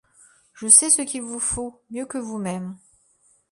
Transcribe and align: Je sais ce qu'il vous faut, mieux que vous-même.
Je 0.55 0.67
sais 0.67 0.89
ce 0.89 1.03
qu'il 1.03 1.21
vous 1.21 1.39
faut, 1.39 1.79
mieux 1.91 2.07
que 2.07 2.17
vous-même. 2.17 2.75